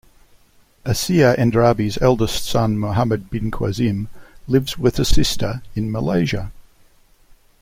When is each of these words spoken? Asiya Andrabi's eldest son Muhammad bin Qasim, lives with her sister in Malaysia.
Asiya 0.83 1.37
Andrabi's 1.37 1.99
eldest 2.01 2.43
son 2.45 2.79
Muhammad 2.79 3.29
bin 3.29 3.51
Qasim, 3.51 4.07
lives 4.47 4.75
with 4.75 4.97
her 4.97 5.03
sister 5.03 5.61
in 5.75 5.91
Malaysia. 5.91 6.51